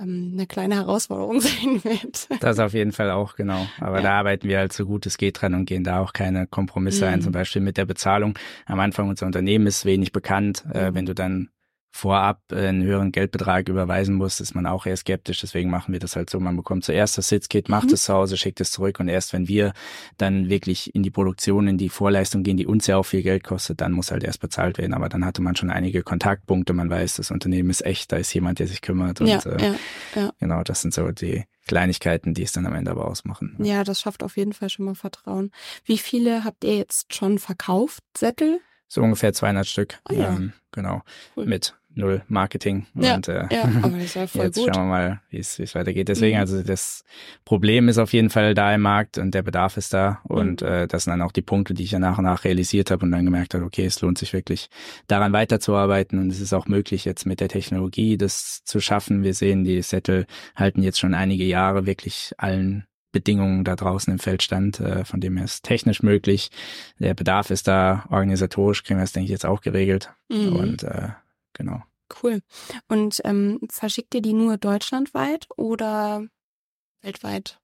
[0.00, 2.28] ähm, eine kleine Herausforderung sein wird.
[2.40, 3.66] Das auf jeden Fall auch, genau.
[3.80, 4.02] Aber ja.
[4.02, 7.06] da arbeiten wir halt so gut es geht dran und gehen da auch keine Kompromisse
[7.06, 7.12] mhm.
[7.12, 8.38] ein, zum Beispiel mit der Bezahlung.
[8.66, 10.64] Am Anfang unser Unternehmen ist wenig bekannt.
[10.72, 10.94] Äh, mhm.
[10.94, 11.50] wenn du dann
[11.90, 15.40] vorab äh, einen höheren Geldbetrag überweisen muss, ist man auch eher skeptisch.
[15.40, 16.40] Deswegen machen wir das halt so.
[16.40, 17.94] Man bekommt zuerst das Sitzkit, macht mhm.
[17.94, 19.72] es zu Hause, schickt es zurück und erst wenn wir
[20.16, 23.44] dann wirklich in die Produktion, in die Vorleistung gehen, die uns ja auch viel Geld
[23.44, 24.94] kostet, dann muss halt erst bezahlt werden.
[24.94, 26.72] Aber dann hatte man schon einige Kontaktpunkte.
[26.72, 29.20] Man weiß, das Unternehmen ist echt, da ist jemand, der sich kümmert.
[29.20, 29.74] Und ja, äh, ja,
[30.14, 30.32] ja.
[30.38, 33.56] genau, das sind so die Kleinigkeiten, die es dann am Ende aber ausmachen.
[33.58, 35.50] Ja, das schafft auf jeden Fall schon mal Vertrauen.
[35.84, 38.60] Wie viele habt ihr jetzt schon verkauft, Sättel?
[38.88, 40.00] So ungefähr 200 Stück.
[40.10, 40.30] Oh, ja.
[40.30, 41.02] ähm, genau.
[41.36, 41.46] Cool.
[41.46, 42.86] Mit null Marketing.
[42.94, 44.74] Ja, und äh, ja, aber das ja voll jetzt gut.
[44.74, 46.08] schauen wir mal, wie es weitergeht.
[46.08, 46.40] Deswegen, mhm.
[46.40, 47.04] also das
[47.44, 50.20] Problem ist auf jeden Fall da im Markt und der Bedarf ist da.
[50.24, 50.68] Und mhm.
[50.68, 53.04] äh, das sind dann auch die Punkte, die ich ja nach und nach realisiert habe
[53.04, 54.68] und dann gemerkt habe, okay, es lohnt sich wirklich
[55.06, 59.22] daran weiterzuarbeiten und es ist auch möglich, jetzt mit der Technologie das zu schaffen.
[59.22, 60.26] Wir sehen, die Sättel
[60.56, 64.80] halten jetzt schon einige Jahre wirklich allen Bedingungen da draußen im Feld stand.
[64.80, 66.50] Äh, von dem her ist technisch möglich.
[66.98, 70.12] Der Bedarf ist da, organisatorisch kriegen wir das, denke ich, jetzt auch geregelt.
[70.28, 70.56] Mhm.
[70.56, 71.08] Und äh,
[71.54, 71.82] Genau.
[72.22, 72.40] Cool.
[72.88, 76.26] Und ähm, verschickt ihr die nur deutschlandweit oder
[77.02, 77.60] weltweit?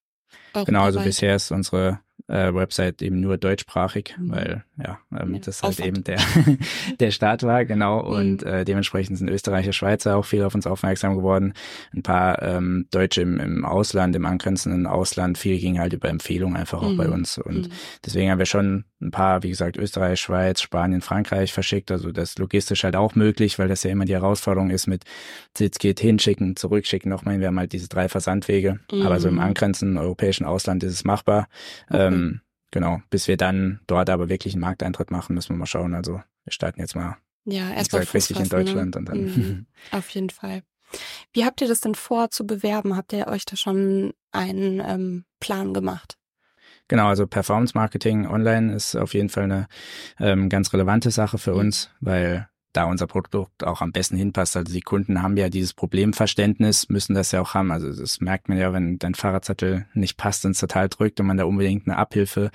[0.53, 4.31] Genau, also bisher ist unsere äh, Website eben nur deutschsprachig, mhm.
[4.31, 6.18] weil ja, ähm, ja, das halt eben der,
[7.01, 8.03] der Start war, genau.
[8.03, 8.09] Mhm.
[8.09, 11.55] Und äh, dementsprechend sind Österreicher, Schweizer auch viel auf uns aufmerksam geworden.
[11.94, 16.57] Ein paar ähm, Deutsche im, im Ausland, im angrenzenden Ausland, viel ging halt über Empfehlungen
[16.57, 16.96] einfach auch mhm.
[16.96, 17.38] bei uns.
[17.38, 17.72] Und mhm.
[18.05, 21.90] deswegen haben wir schon ein paar, wie gesagt, Österreich, Schweiz, Spanien, Frankreich verschickt.
[21.90, 25.04] Also das logistisch halt auch möglich, weil das ja immer die Herausforderung ist mit
[25.56, 27.11] Sitzkit hinschicken, zurückschicken.
[27.11, 28.80] Nochmal, wir haben halt diese drei Versandwege.
[28.90, 29.40] Aber so im mhm.
[29.40, 31.48] angrenzenden europäischen Ausland ist es machbar.
[31.90, 32.06] Okay.
[32.06, 35.94] Ähm, genau, bis wir dann dort aber wirklich einen Markteintritt machen, müssen wir mal schauen.
[35.94, 38.98] Also wir starten jetzt mal ja, erstmal richtig in Deutschland ne?
[38.98, 39.24] und dann.
[39.24, 40.62] Mhm, auf jeden Fall.
[41.32, 42.96] Wie habt ihr das denn vor zu bewerben?
[42.96, 46.16] Habt ihr euch da schon einen ähm, Plan gemacht?
[46.88, 49.66] Genau, also Performance Marketing online ist auf jeden Fall eine
[50.20, 54.57] ähm, ganz relevante Sache für uns, weil da unser Produkt auch am besten hinpasst.
[54.57, 57.72] Also die Kunden haben ja dieses Problemverständnis, müssen das ja auch haben.
[57.72, 61.27] Also das merkt man ja, wenn dein Fahrradsattel nicht passt und es total drückt und
[61.27, 62.51] man da unbedingt eine Abhilfe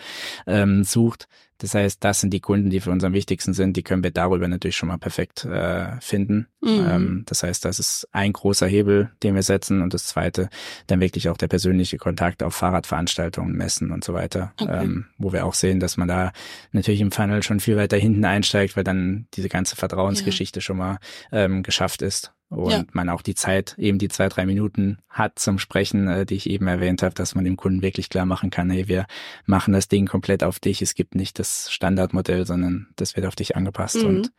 [0.46, 1.28] ähm, sucht,
[1.62, 3.78] das heißt, das sind die Kunden, die für uns am wichtigsten sind.
[3.78, 6.48] Die können wir darüber natürlich schon mal perfekt äh, finden.
[6.60, 6.88] Mhm.
[6.90, 9.84] Ähm, das heißt, das ist ein großer Hebel, den wir setzen.
[9.84, 10.50] Und das zweite,
[10.88, 14.84] dann wirklich auch der persönliche Kontakt auf Fahrradveranstaltungen, Messen und so weiter, okay.
[14.84, 16.32] ähm, wo wir auch sehen, dass man da
[16.72, 20.62] natürlich im Funnel schon viel weiter hinten einsteigt, weil dann diese ganze Vertrauensgeschichte ja.
[20.62, 20.98] schon mal
[21.32, 22.84] ähm, geschafft ist und ja.
[22.92, 26.50] man auch die Zeit, eben die zwei, drei Minuten hat zum Sprechen, äh, die ich
[26.50, 29.08] eben erwähnt habe, dass man dem Kunden wirklich klar machen kann, hey, wir
[29.46, 30.82] machen das Ding komplett auf dich.
[30.82, 34.04] Es gibt nicht das Standardmodell, sondern das wird auf dich angepasst.
[34.04, 34.06] Mhm.
[34.06, 34.32] Und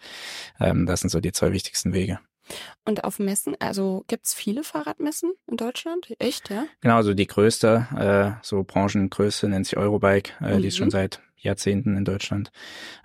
[0.61, 2.21] ähm, das sind so die zwei wichtigsten Wege.
[2.85, 6.13] Und auf Messen, also gibt es viele Fahrradmessen in Deutschland?
[6.19, 6.67] Echt, ja?
[6.83, 10.63] Genau, also die größte, äh, so Branchengröße nennt sich Eurobike, äh, mhm.
[10.63, 10.93] die ist schon mhm.
[10.93, 12.51] seit Jahrzehnten in Deutschland.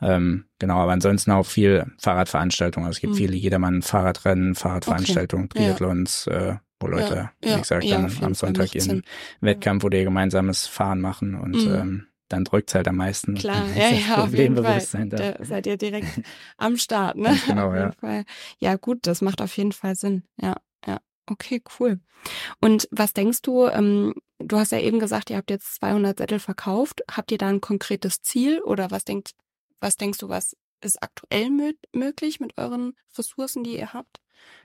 [0.02, 2.88] Ähm, genau, aber ansonsten auch viel Fahrradveranstaltungen.
[2.88, 3.18] Also es gibt mhm.
[3.18, 5.66] viele Jedermann Fahrradrennen, Fahrradveranstaltungen, okay.
[5.66, 9.02] Triathlons, äh, wo Leute, ja, wie gesagt, ja, dann am Sonntag ihren
[9.42, 11.76] Wettkampf oder ihr gemeinsames Fahren machen und mhm.
[11.76, 13.36] ähm, dann drückt es halt am meisten.
[13.36, 14.84] Klar, ja, ja, auf jeden Fall.
[15.10, 16.22] Da seid ihr direkt
[16.58, 17.38] am Start, ne?
[17.48, 17.92] genau, ja.
[18.60, 20.24] Ja, gut, das macht auf jeden Fall Sinn.
[20.40, 21.00] Ja, ja.
[21.26, 22.00] Okay, cool.
[22.62, 26.40] Und was denkst du, ähm, du hast ja eben gesagt, ihr habt jetzt 200 Sättel
[26.40, 27.02] verkauft.
[27.12, 29.32] Habt ihr da ein konkretes Ziel oder was denkt,
[29.80, 31.50] was denkst du, was ist aktuell
[31.94, 34.20] möglich mit euren Ressourcen, die ihr habt?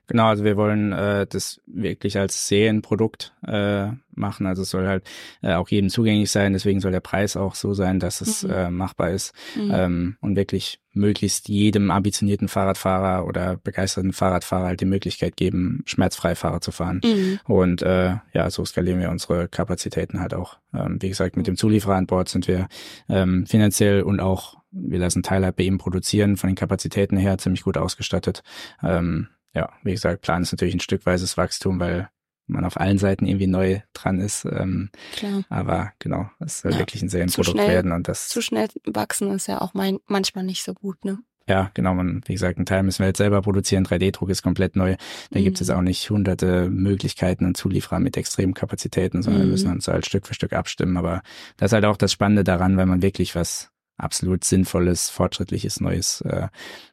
[0.09, 4.47] Genau, also wir wollen äh, das wirklich als Serienprodukt äh, machen.
[4.47, 5.09] Also es soll halt
[5.43, 6.53] äh, auch jedem zugänglich sein.
[6.53, 8.51] Deswegen soll der Preis auch so sein, dass es mhm.
[8.51, 9.71] äh, machbar ist mhm.
[9.73, 16.35] ähm, und wirklich möglichst jedem ambitionierten Fahrradfahrer oder begeisterten Fahrradfahrer halt die Möglichkeit geben, schmerzfrei
[16.35, 17.01] Fahrrad zu fahren.
[17.05, 17.39] Mhm.
[17.45, 20.59] Und äh, ja, so skalieren wir unsere Kapazitäten halt auch.
[20.75, 22.69] Ähm, wie gesagt, mit dem Zulieferer an Bord sind wir
[23.09, 27.39] ähm, finanziell und auch wir lassen Teile halt bei ihm produzieren, von den Kapazitäten her
[27.39, 28.43] ziemlich gut ausgestattet.
[28.83, 32.09] Ähm, ja, wie gesagt, Plan ist natürlich ein stückweises Wachstum, weil
[32.47, 34.45] man auf allen Seiten irgendwie neu dran ist.
[34.45, 35.45] Ähm, Klar.
[35.49, 36.79] Aber genau, es soll ja.
[36.79, 38.29] wirklich ein Serienprodukt werden und das.
[38.29, 41.19] Zu schnell wachsen ist ja auch mein, manchmal nicht so gut, ne?
[41.49, 41.95] Ja, genau.
[41.95, 43.85] Man, wie gesagt, ein Teil müssen wir jetzt selber produzieren.
[43.85, 44.97] 3D-Druck ist komplett neu.
[45.31, 45.45] Da mhm.
[45.45, 49.47] gibt es jetzt auch nicht hunderte Möglichkeiten und Zulieferer mit extremen Kapazitäten, sondern mhm.
[49.47, 50.97] wir müssen uns halt Stück für Stück abstimmen.
[50.97, 51.23] Aber
[51.57, 56.21] das ist halt auch das Spannende daran, wenn man wirklich was absolut sinnvolles, fortschrittliches Neues
[56.23, 56.49] äh,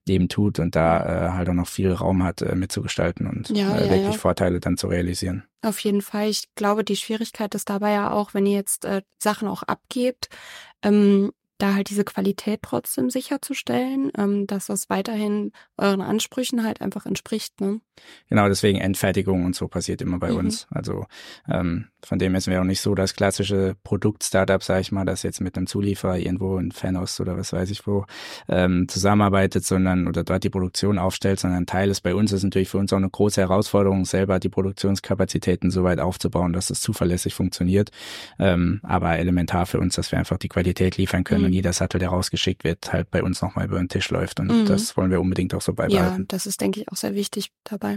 [0.07, 3.75] eben tut und da äh, halt auch noch viel Raum hat, äh, mitzugestalten und ja,
[3.75, 4.11] äh, wirklich ja.
[4.13, 5.43] Vorteile dann zu realisieren.
[5.61, 6.29] Auf jeden Fall.
[6.29, 10.29] Ich glaube, die Schwierigkeit ist dabei ja auch, wenn ihr jetzt äh, Sachen auch abgebt,
[10.83, 17.05] ähm, da halt diese Qualität trotzdem sicherzustellen, ähm, dass das weiterhin euren Ansprüchen halt einfach
[17.05, 17.59] entspricht.
[17.59, 17.81] Ne?
[18.29, 20.37] Genau, deswegen Endfertigung und so passiert immer bei mhm.
[20.37, 20.67] uns.
[20.69, 21.05] Also
[21.49, 25.23] ähm, von dem ist wir auch nicht so das klassische Produkt-Startup, sag ich mal, das
[25.23, 28.05] jetzt mit einem Zulieferer irgendwo in Fernost oder was weiß ich wo
[28.47, 32.69] ähm, zusammenarbeitet, sondern oder dort die Produktion aufstellt, sondern Teil ist bei uns ist natürlich
[32.69, 37.33] für uns auch eine große Herausforderung, selber die Produktionskapazitäten so weit aufzubauen, dass es zuverlässig
[37.33, 37.89] funktioniert.
[38.37, 41.47] Ähm, aber elementar für uns, dass wir einfach die Qualität liefern können mhm.
[41.47, 44.39] und jeder Sattel, der rausgeschickt wird, halt bei uns nochmal über den Tisch läuft.
[44.39, 44.65] Und mhm.
[44.65, 46.21] das wollen wir unbedingt auch so beibehalten.
[46.21, 47.88] Ja, das ist, denke ich, auch sehr wichtig dabei.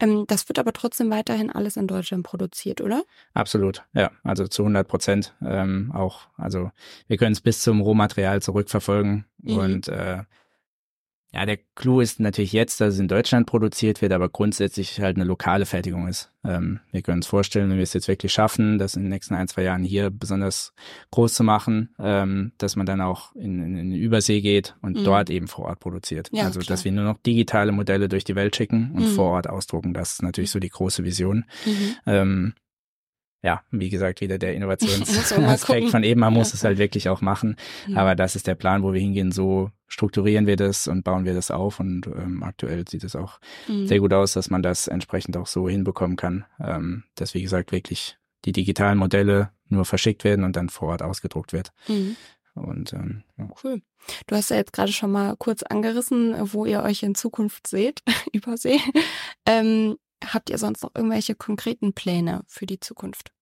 [0.00, 3.02] Ähm, das wird aber trotzdem weiterhin alles in Deutschland produziert, oder?
[3.34, 4.10] Absolut, ja.
[4.22, 6.28] Also zu 100 Prozent ähm, auch.
[6.36, 6.70] Also
[7.06, 9.56] wir können es bis zum Rohmaterial zurückverfolgen mhm.
[9.56, 10.22] und äh,
[11.30, 15.16] ja, der Clou ist natürlich jetzt, dass es in Deutschland produziert wird, aber grundsätzlich halt
[15.16, 16.32] eine lokale Fertigung ist.
[16.42, 19.34] Ähm, wir können uns vorstellen, wenn wir es jetzt wirklich schaffen, das in den nächsten
[19.34, 20.72] ein, zwei Jahren hier besonders
[21.10, 25.04] groß zu machen, ähm, dass man dann auch in, in, in Übersee geht und mhm.
[25.04, 26.30] dort eben vor Ort produziert.
[26.32, 26.68] Ja, also, klar.
[26.74, 29.14] dass wir nur noch digitale Modelle durch die Welt schicken und mhm.
[29.14, 29.92] vor Ort ausdrucken.
[29.92, 31.44] Das ist natürlich so die große Vision.
[31.66, 31.96] Mhm.
[32.06, 32.54] Ähm,
[33.42, 36.54] ja, wie gesagt, wieder der Innovationsaspekt von eben, man muss ja.
[36.54, 37.56] es halt wirklich auch machen.
[37.86, 37.98] Ja.
[37.98, 39.32] Aber das ist der Plan, wo wir hingehen.
[39.32, 41.80] So strukturieren wir das und bauen wir das auf.
[41.80, 43.86] Und ähm, aktuell sieht es auch mhm.
[43.86, 47.72] sehr gut aus, dass man das entsprechend auch so hinbekommen kann, ähm, dass, wie gesagt,
[47.72, 51.72] wirklich die digitalen Modelle nur verschickt werden und dann vor Ort ausgedruckt wird.
[51.88, 52.16] Mhm.
[52.54, 53.48] Und ähm, ja.
[53.62, 53.82] cool.
[54.26, 58.02] Du hast ja jetzt gerade schon mal kurz angerissen, wo ihr euch in Zukunft seht,
[58.32, 58.80] übersee.
[59.46, 63.32] Ähm, Habt ihr sonst noch irgendwelche konkreten Pläne für die Zukunft?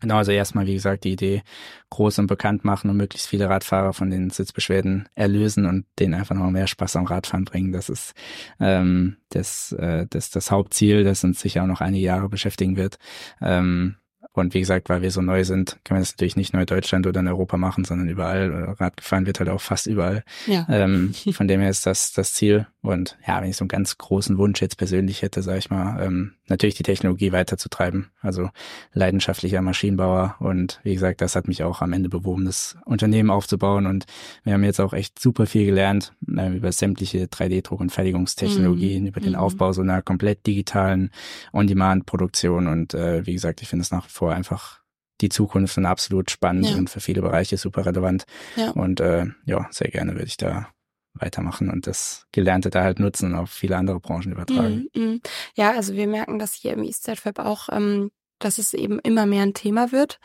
[0.00, 1.42] Genau, also erstmal, wie gesagt, die Idee
[1.90, 6.34] groß und bekannt machen und möglichst viele Radfahrer von den Sitzbeschwerden erlösen und denen einfach
[6.34, 7.72] noch mehr Spaß am Radfahren bringen.
[7.72, 8.12] Das ist
[8.60, 12.98] ähm, das, äh, das, das Hauptziel, das uns sicher auch noch einige Jahre beschäftigen wird.
[13.40, 13.96] Ähm,
[14.34, 16.66] und wie gesagt, weil wir so neu sind, kann man das natürlich nicht nur in
[16.66, 18.74] Deutschland oder in Europa machen, sondern überall.
[18.80, 20.24] Rad gefahren wird halt auch fast überall.
[20.46, 20.66] Ja.
[20.68, 22.66] Ähm, von dem her ist das das Ziel.
[22.82, 26.04] Und ja, wenn ich so einen ganz großen Wunsch jetzt persönlich hätte, sage ich mal,
[26.04, 28.10] ähm, natürlich die Technologie weiterzutreiben.
[28.20, 28.50] Also
[28.92, 30.34] leidenschaftlicher Maschinenbauer.
[30.40, 33.86] Und wie gesagt, das hat mich auch am Ende bewogen, das Unternehmen aufzubauen.
[33.86, 34.04] Und
[34.42, 39.08] wir haben jetzt auch echt super viel gelernt äh, über sämtliche 3D-Druck- und Fertigungstechnologien, mhm.
[39.08, 39.38] über den mhm.
[39.38, 41.10] Aufbau so einer komplett digitalen
[41.52, 42.66] On-Demand-Produktion.
[42.66, 44.82] Und äh, wie gesagt, ich finde es nach wie vor einfach
[45.20, 46.76] die Zukunft und absolut spannend ja.
[46.76, 48.24] und für viele Bereiche super relevant.
[48.56, 48.70] Ja.
[48.70, 50.68] Und äh, ja, sehr gerne würde ich da
[51.14, 54.88] weitermachen und das Gelernte da halt nutzen und auf viele andere Branchen übertragen.
[54.94, 55.20] Mm, mm.
[55.54, 58.10] Ja, also wir merken das hier im Web auch, ähm,
[58.40, 60.18] dass es eben immer mehr ein Thema wird,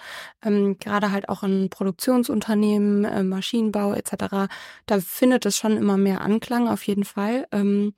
[0.44, 4.50] ähm, gerade halt auch in Produktionsunternehmen, äh, Maschinenbau etc.
[4.88, 7.48] Da findet es schon immer mehr Anklang auf jeden Fall.
[7.52, 7.94] Ähm,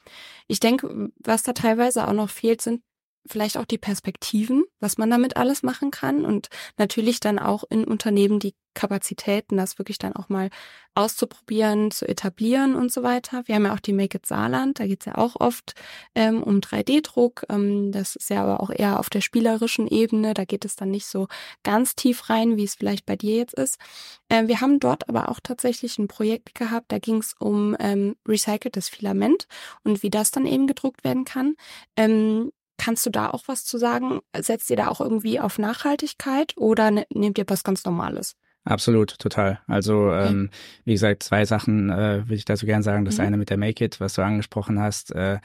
[0.48, 2.82] ich denke, was da teilweise auch noch fehlt, sind
[3.26, 7.84] vielleicht auch die Perspektiven, was man damit alles machen kann und natürlich dann auch in
[7.84, 10.50] Unternehmen die Kapazitäten, das wirklich dann auch mal
[10.96, 13.44] auszuprobieren, zu etablieren und so weiter.
[13.46, 15.74] Wir haben ja auch die Make It Saarland, da geht's ja auch oft
[16.16, 17.46] ähm, um 3D-Druck.
[17.50, 20.92] Ähm, das ist ja aber auch eher auf der spielerischen Ebene, da geht es dann
[20.92, 21.28] nicht so
[21.64, 23.78] ganz tief rein, wie es vielleicht bei dir jetzt ist.
[24.30, 28.90] Ähm, wir haben dort aber auch tatsächlich ein Projekt gehabt, da ging's um ähm, recyceltes
[28.90, 29.48] Filament
[29.84, 31.56] und wie das dann eben gedruckt werden kann.
[31.98, 32.52] Ähm,
[32.84, 34.22] Kannst du da auch was zu sagen?
[34.36, 38.36] Setzt ihr da auch irgendwie auf Nachhaltigkeit oder ne, nehmt ihr was ganz Normales?
[38.64, 39.60] Absolut, total.
[39.68, 40.50] Also ähm,
[40.84, 43.06] wie gesagt, zwei Sachen äh, würde ich dazu gern sagen.
[43.06, 43.26] Das mhm.
[43.26, 45.14] eine mit der Make It, was du angesprochen hast.
[45.14, 45.38] Äh,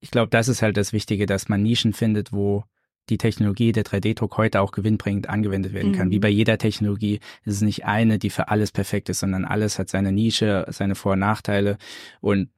[0.00, 2.64] ich glaube, das ist halt das Wichtige, dass man Nischen findet, wo
[3.08, 6.08] die Technologie der 3D-Druck heute auch gewinnbringend angewendet werden kann.
[6.08, 6.12] Mhm.
[6.12, 9.78] Wie bei jeder Technologie ist es nicht eine, die für alles perfekt ist, sondern alles
[9.78, 11.78] hat seine Nische, seine Vor- und Nachteile
[12.20, 12.50] und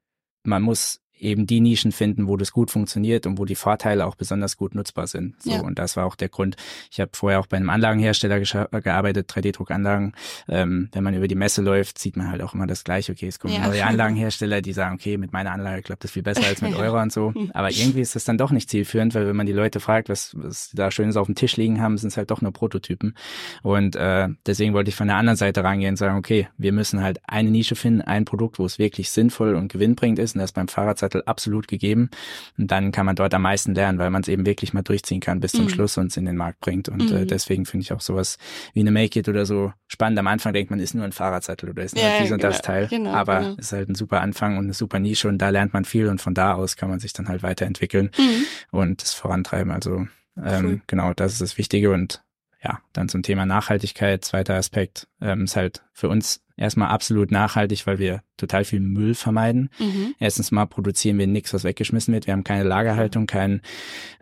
[0.42, 4.14] man muss eben die Nischen finden, wo das gut funktioniert und wo die Vorteile auch
[4.14, 5.40] besonders gut nutzbar sind.
[5.42, 5.60] So, ja.
[5.60, 6.56] Und das war auch der Grund.
[6.90, 10.12] Ich habe vorher auch bei einem Anlagenhersteller gearbeitet, 3D-Druckanlagen.
[10.48, 13.12] Ähm, wenn man über die Messe läuft, sieht man halt auch immer das Gleiche.
[13.12, 13.66] Okay, es kommen ja.
[13.66, 17.02] neue Anlagenhersteller, die sagen, okay, mit meiner Anlage klappt das viel besser als mit eurer
[17.02, 17.32] und so.
[17.52, 20.32] Aber irgendwie ist das dann doch nicht zielführend, weil wenn man die Leute fragt, was,
[20.36, 23.14] was da Schönes auf dem Tisch liegen haben, sind es halt doch nur Prototypen.
[23.62, 27.02] Und äh, deswegen wollte ich von der anderen Seite rangehen und sagen, okay, wir müssen
[27.02, 30.34] halt eine Nische finden, ein Produkt, wo es wirklich sinnvoll und gewinnbringend ist.
[30.34, 32.10] Und das beim Fahrrad Zettel absolut gegeben.
[32.58, 35.20] Und dann kann man dort am meisten lernen, weil man es eben wirklich mal durchziehen
[35.20, 35.70] kann bis zum mhm.
[35.70, 36.88] Schluss und es in den Markt bringt.
[36.88, 37.22] Und äh, mhm.
[37.22, 38.38] äh, deswegen finde ich auch sowas
[38.72, 40.18] wie eine Make It oder so spannend.
[40.18, 42.56] Am Anfang denkt man, ist nur ein Fahrradsattel oder ist nur ja, dies und das
[42.56, 42.88] genau, Teil.
[42.88, 43.54] Genau, Aber genau.
[43.56, 46.20] ist halt ein super Anfang und eine super Nische und da lernt man viel und
[46.20, 48.44] von da aus kann man sich dann halt weiterentwickeln mhm.
[48.70, 49.72] und es vorantreiben.
[49.72, 50.06] Also
[50.42, 50.80] ähm, cool.
[50.86, 52.22] genau, das ist das Wichtige und
[52.62, 54.24] ja, dann zum Thema Nachhaltigkeit.
[54.24, 59.14] Zweiter Aspekt ähm, ist halt für uns erstmal absolut nachhaltig, weil wir total viel Müll
[59.14, 59.70] vermeiden.
[59.78, 60.14] Mhm.
[60.18, 62.26] Erstens mal produzieren wir nichts, was weggeschmissen wird.
[62.26, 63.62] Wir haben keine Lagerhaltung, kein,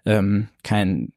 [0.06, 1.12] ähm, kein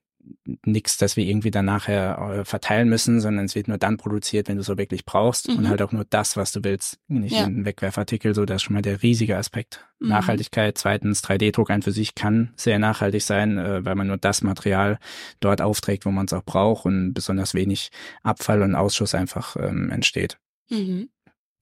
[0.66, 4.48] nichts, das wir irgendwie dann nachher äh, verteilen müssen, sondern es wird nur dann produziert,
[4.48, 5.58] wenn du es so wirklich brauchst mhm.
[5.58, 7.46] und halt auch nur das, was du willst, nicht ja.
[7.46, 8.34] ein Wegwerfartikel.
[8.34, 9.86] So, das ist schon mal der riesige Aspekt.
[10.00, 10.10] Mhm.
[10.10, 10.78] Nachhaltigkeit.
[10.78, 14.98] Zweitens, 3D-Druck ein für sich kann sehr nachhaltig sein, äh, weil man nur das Material
[15.40, 17.92] dort aufträgt, wo man es auch braucht und besonders wenig
[18.24, 20.38] Abfall und Ausschuss einfach ähm, entsteht.
[20.72, 21.10] Mhm.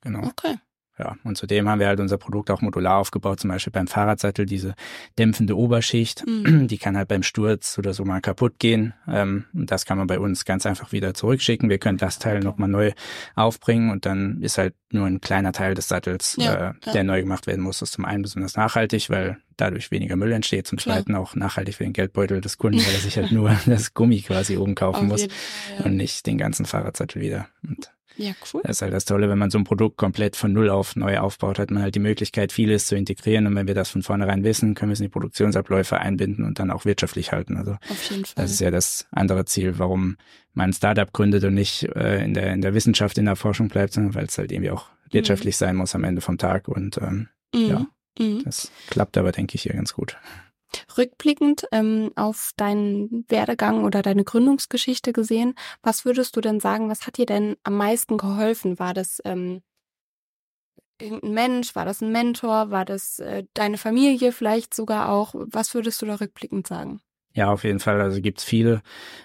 [0.02, 0.26] Genau.
[0.28, 0.56] Okay.
[1.00, 4.46] Ja, und zudem haben wir halt unser Produkt auch modular aufgebaut, zum Beispiel beim Fahrradsattel,
[4.46, 4.76] diese
[5.18, 6.68] dämpfende Oberschicht, mhm.
[6.68, 8.94] die kann halt beim Sturz oder so mal kaputt gehen.
[9.08, 11.70] Ähm, und das kann man bei uns ganz einfach wieder zurückschicken.
[11.70, 12.92] Wir können das Teil nochmal neu
[13.36, 17.22] aufbringen und dann ist halt nur ein kleiner Teil des Sattels, ja, äh, der neu
[17.22, 17.80] gemacht werden muss.
[17.80, 20.98] Das ist zum einen besonders nachhaltig, weil dadurch weniger Müll entsteht, zum Klar.
[20.98, 24.20] zweiten auch nachhaltig für den Geldbeutel des Kunden, weil er sich halt nur das Gummi
[24.22, 25.32] quasi oben kaufen Auf muss Fall,
[25.78, 25.86] ja.
[25.86, 27.48] und nicht den ganzen Fahrradsattel wieder.
[27.66, 28.62] Und ja, cool.
[28.64, 31.20] Das ist halt das Tolle, wenn man so ein Produkt komplett von Null auf neu
[31.20, 33.48] aufbaut, hat man halt die Möglichkeit, vieles zu integrieren.
[33.48, 36.60] Und wenn wir das von vornherein wissen, können wir es in die Produktionsabläufe einbinden und
[36.60, 37.56] dann auch wirtschaftlich halten.
[37.56, 38.44] Also Auf jeden Fall.
[38.44, 40.18] das ist ja das andere Ziel, warum
[40.54, 43.70] man ein Startup gründet und nicht äh, in, der, in der Wissenschaft, in der Forschung
[43.70, 45.60] bleibt, sondern weil es halt irgendwie auch wirtschaftlich mhm.
[45.60, 46.68] sein muss am Ende vom Tag.
[46.68, 47.70] Und ähm, mhm.
[47.70, 47.86] ja,
[48.20, 48.44] mhm.
[48.44, 50.18] das klappt aber, denke ich, hier ganz gut.
[50.98, 57.06] Rückblickend ähm, auf deinen Werdegang oder deine Gründungsgeschichte gesehen, was würdest du denn sagen, was
[57.08, 58.80] hat dir denn am meisten geholfen?
[58.80, 59.62] War das ähm,
[61.02, 65.34] irgendein Mensch, war das ein Mentor, war das äh, deine Familie vielleicht sogar auch?
[65.36, 67.02] Was würdest du da rückblickend sagen?
[67.34, 68.02] Ja, auf jeden Fall.
[68.02, 68.82] Also gibt's viele,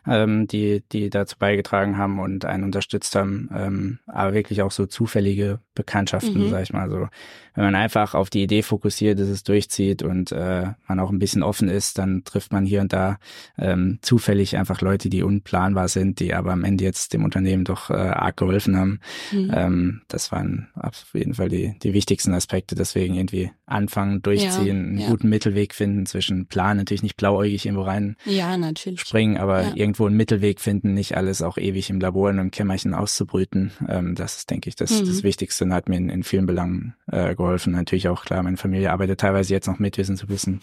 [0.06, 3.48] ähm, die, die dazu beigetragen haben und einen unterstützt haben.
[3.54, 6.50] Ähm, aber wirklich auch so zufällige Bekanntschaften, mhm.
[6.50, 6.90] sag ich mal.
[6.90, 7.08] So,
[7.54, 11.18] wenn man einfach auf die Idee fokussiert, dass es durchzieht und äh, man auch ein
[11.18, 13.18] bisschen offen ist, dann trifft man hier und da
[13.56, 17.90] ähm, zufällig einfach Leute, die unplanbar sind, die aber am Ende jetzt dem Unternehmen doch
[17.90, 19.00] äh, arg geholfen haben.
[19.32, 19.50] Mhm.
[19.54, 22.74] Ähm, das waren auf jeden Fall die, die wichtigsten Aspekte.
[22.74, 25.08] Deswegen irgendwie anfangen, durchziehen, ja, einen ja.
[25.08, 29.00] guten Mittelweg finden zwischen Plan, natürlich nicht blauäugig irgendwo rein rein ja, natürlich.
[29.00, 29.72] springen, aber ja.
[29.74, 33.72] irgendwo einen Mittelweg finden, nicht alles auch ewig im Labor in einem Kämmerchen auszubrüten.
[33.88, 35.06] Ähm, das ist, denke ich, das, mhm.
[35.06, 37.72] das Wichtigste und hat mir in, in vielen Belangen äh, geholfen.
[37.72, 39.96] Natürlich auch klar, meine Familie arbeitet teilweise jetzt noch mit.
[39.96, 40.60] Wir sind so ein bisschen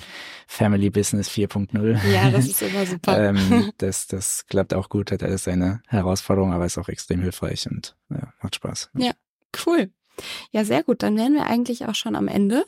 [0.47, 1.99] Family Business 4.0.
[2.11, 3.29] Ja, das ist immer super.
[3.29, 7.67] ähm, das, das klappt auch gut, hat alles seine Herausforderung, aber ist auch extrem hilfreich
[7.69, 8.89] und ja, macht Spaß.
[8.97, 9.11] Ja,
[9.65, 9.91] cool.
[10.51, 11.03] Ja, sehr gut.
[11.03, 12.65] Dann wären wir eigentlich auch schon am Ende.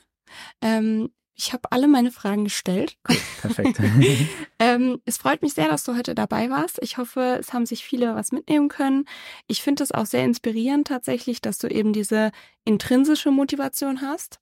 [0.61, 2.97] Ähm, ich habe alle meine Fragen gestellt.
[3.41, 3.79] Perfekt.
[4.59, 6.79] ähm, es freut mich sehr, dass du heute dabei warst.
[6.81, 9.05] Ich hoffe, es haben sich viele was mitnehmen können.
[9.47, 12.31] Ich finde es auch sehr inspirierend tatsächlich, dass du eben diese
[12.65, 14.39] intrinsische Motivation hast.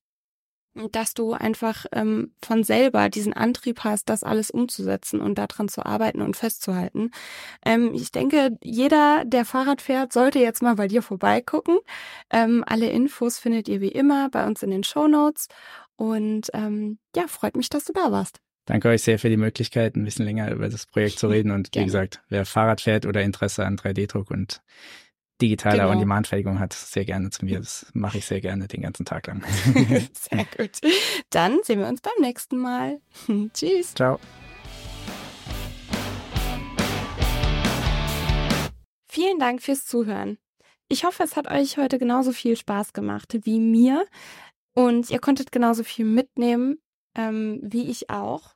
[0.91, 5.85] Dass du einfach ähm, von selber diesen Antrieb hast, das alles umzusetzen und daran zu
[5.85, 7.11] arbeiten und festzuhalten.
[7.65, 11.77] Ähm, ich denke, jeder, der Fahrrad fährt, sollte jetzt mal bei dir vorbeigucken.
[12.29, 15.49] Ähm, alle Infos findet ihr wie immer bei uns in den Show Notes.
[16.01, 18.39] Und ähm, ja, freut mich, dass du da warst.
[18.65, 21.51] Danke euch sehr für die Möglichkeit, ein bisschen länger über das Projekt zu reden.
[21.51, 21.83] Und Gerne.
[21.83, 24.63] wie gesagt, wer Fahrrad fährt oder Interesse an 3D-Druck und
[25.43, 25.91] digitaler genau.
[25.91, 27.59] On-Demand-Fertigung hat, sehr gerne zu mir.
[27.59, 29.43] Das mache ich sehr gerne den ganzen Tag lang.
[30.13, 30.79] sehr gut.
[31.29, 32.99] Dann sehen wir uns beim nächsten Mal.
[33.53, 33.93] Tschüss.
[33.93, 34.19] Ciao.
[39.07, 40.39] Vielen Dank fürs Zuhören.
[40.87, 44.05] Ich hoffe, es hat euch heute genauso viel Spaß gemacht wie mir
[44.73, 46.77] und ihr konntet genauso viel mitnehmen
[47.15, 48.55] ähm, wie ich auch.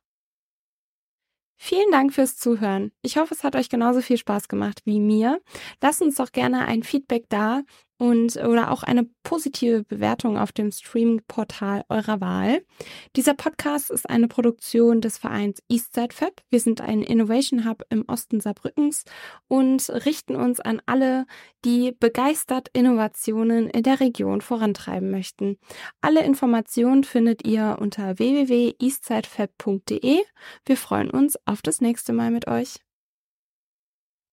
[1.58, 2.92] Vielen Dank fürs Zuhören.
[3.02, 5.42] Ich hoffe, es hat euch genauso viel Spaß gemacht wie mir.
[5.82, 7.64] Lasst uns doch gerne ein Feedback da
[7.98, 12.64] und oder auch eine positive Bewertung auf dem Streaming-Portal eurer Wahl.
[13.16, 16.42] Dieser Podcast ist eine Produktion des Vereins Eastside Fab.
[16.50, 19.06] Wir sind ein Innovation Hub im Osten Saarbrückens
[19.48, 21.26] und richten uns an alle,
[21.64, 25.58] die begeistert Innovationen in der Region vorantreiben möchten.
[26.02, 30.20] Alle Informationen findet ihr unter www.eastsidefab.de.
[30.66, 32.85] Wir freuen uns auf das nächste Mal mit euch.